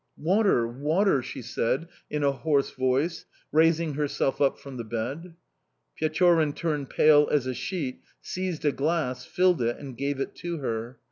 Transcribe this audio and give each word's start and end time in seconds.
"'Water, 0.17 0.67
water!' 0.67 1.21
she 1.21 1.43
said 1.43 1.87
in 2.09 2.23
a 2.23 2.31
hoarse 2.31 2.71
voice, 2.71 3.25
raising 3.51 3.93
herself 3.93 4.41
up 4.41 4.57
from 4.57 4.77
the 4.77 4.83
bed. 4.83 5.35
"Pechorin 5.95 6.53
turned 6.53 6.89
pale 6.89 7.29
as 7.31 7.45
a 7.45 7.53
sheet, 7.53 8.01
seized 8.19 8.65
a 8.65 8.71
glass, 8.71 9.25
filled 9.25 9.61
it, 9.61 9.77
and 9.77 9.95
gave 9.95 10.19
it 10.19 10.33
to 10.37 10.57
her. 10.57 10.97